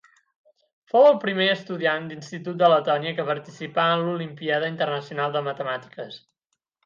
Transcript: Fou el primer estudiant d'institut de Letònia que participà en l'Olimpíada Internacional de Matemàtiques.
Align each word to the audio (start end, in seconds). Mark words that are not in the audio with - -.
Fou 0.91 1.03
el 1.09 1.17
primer 1.25 1.45
estudiant 1.55 2.07
d'institut 2.11 2.57
de 2.63 2.69
Letònia 2.73 3.13
que 3.19 3.27
participà 3.29 3.85
en 3.97 4.03
l'Olimpíada 4.07 4.73
Internacional 4.75 5.37
de 5.39 5.45
Matemàtiques. 5.51 6.19